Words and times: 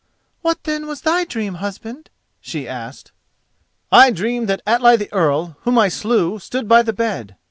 "What, 0.41 0.63
then, 0.63 0.87
was 0.87 1.01
thy 1.01 1.25
dream, 1.25 1.53
husband?" 1.61 2.09
she 2.39 2.67
asked. 2.67 3.11
"I 3.91 4.09
dreamed 4.09 4.49
that 4.49 4.63
Atli 4.65 4.95
the 4.95 5.13
Earl, 5.13 5.57
whom 5.61 5.77
I 5.77 5.89
slew, 5.89 6.39
stood 6.39 6.67
by 6.67 6.81
the 6.81 6.91
bed. 6.91 7.35